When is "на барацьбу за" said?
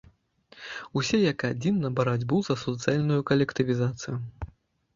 1.85-2.59